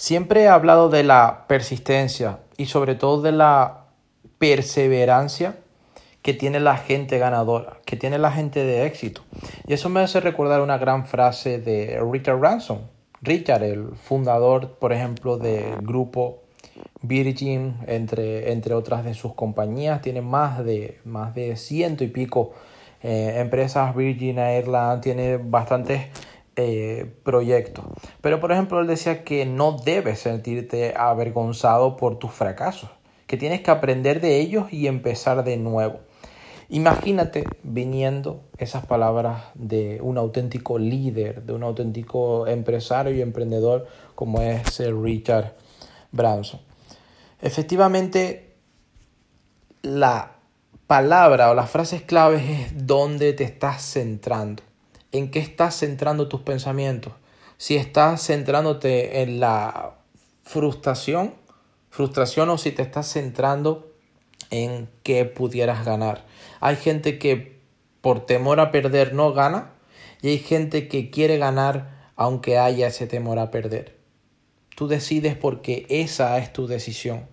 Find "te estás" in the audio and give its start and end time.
53.32-53.80, 62.70-63.10